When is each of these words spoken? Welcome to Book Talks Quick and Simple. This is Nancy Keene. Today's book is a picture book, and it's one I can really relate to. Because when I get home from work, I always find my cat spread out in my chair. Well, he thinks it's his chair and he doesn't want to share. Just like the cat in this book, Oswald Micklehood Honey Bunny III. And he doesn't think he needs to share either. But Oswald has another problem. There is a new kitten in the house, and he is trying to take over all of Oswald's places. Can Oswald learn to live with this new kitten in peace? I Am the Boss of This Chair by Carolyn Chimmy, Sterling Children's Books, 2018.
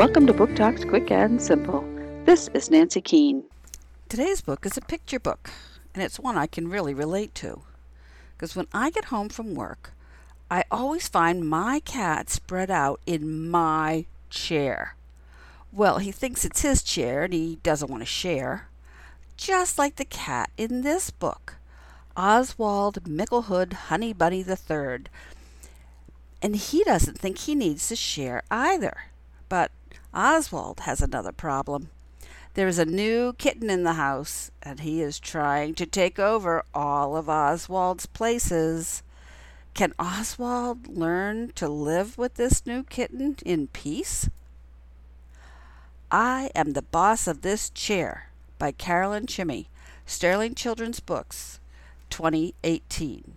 Welcome 0.00 0.26
to 0.28 0.32
Book 0.32 0.56
Talks 0.56 0.82
Quick 0.82 1.10
and 1.10 1.42
Simple. 1.42 1.84
This 2.24 2.48
is 2.54 2.70
Nancy 2.70 3.02
Keene. 3.02 3.44
Today's 4.08 4.40
book 4.40 4.64
is 4.64 4.78
a 4.78 4.80
picture 4.80 5.20
book, 5.20 5.50
and 5.92 6.02
it's 6.02 6.18
one 6.18 6.38
I 6.38 6.46
can 6.46 6.70
really 6.70 6.94
relate 6.94 7.34
to. 7.34 7.60
Because 8.32 8.56
when 8.56 8.66
I 8.72 8.88
get 8.88 9.04
home 9.04 9.28
from 9.28 9.54
work, 9.54 9.92
I 10.50 10.64
always 10.70 11.06
find 11.06 11.46
my 11.46 11.80
cat 11.80 12.30
spread 12.30 12.70
out 12.70 12.98
in 13.04 13.50
my 13.50 14.06
chair. 14.30 14.96
Well, 15.70 15.98
he 15.98 16.12
thinks 16.12 16.46
it's 16.46 16.62
his 16.62 16.82
chair 16.82 17.24
and 17.24 17.34
he 17.34 17.58
doesn't 17.62 17.90
want 17.90 18.00
to 18.00 18.06
share. 18.06 18.70
Just 19.36 19.76
like 19.76 19.96
the 19.96 20.06
cat 20.06 20.48
in 20.56 20.80
this 20.80 21.10
book, 21.10 21.56
Oswald 22.16 23.04
Micklehood 23.04 23.74
Honey 23.74 24.14
Bunny 24.14 24.46
III. 24.48 25.00
And 26.40 26.56
he 26.56 26.84
doesn't 26.84 27.18
think 27.18 27.36
he 27.36 27.54
needs 27.54 27.86
to 27.88 27.96
share 27.96 28.44
either. 28.50 29.10
But 29.50 29.72
Oswald 30.14 30.80
has 30.80 31.02
another 31.02 31.32
problem. 31.32 31.90
There 32.54 32.68
is 32.68 32.78
a 32.78 32.84
new 32.84 33.32
kitten 33.34 33.68
in 33.68 33.82
the 33.82 33.94
house, 33.94 34.50
and 34.62 34.80
he 34.80 35.02
is 35.02 35.18
trying 35.18 35.74
to 35.74 35.86
take 35.86 36.20
over 36.20 36.64
all 36.72 37.16
of 37.16 37.28
Oswald's 37.28 38.06
places. 38.06 39.02
Can 39.74 39.92
Oswald 39.98 40.86
learn 40.86 41.50
to 41.56 41.68
live 41.68 42.16
with 42.16 42.34
this 42.34 42.64
new 42.64 42.84
kitten 42.84 43.36
in 43.44 43.66
peace? 43.66 44.30
I 46.12 46.50
Am 46.54 46.72
the 46.72 46.82
Boss 46.82 47.26
of 47.26 47.42
This 47.42 47.70
Chair 47.70 48.30
by 48.56 48.70
Carolyn 48.70 49.26
Chimmy, 49.26 49.66
Sterling 50.06 50.54
Children's 50.54 51.00
Books, 51.00 51.58
2018. 52.10 53.34